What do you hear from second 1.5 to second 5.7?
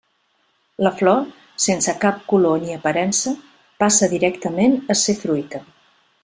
sense cap color ni aparença, passa directament a ser fruita.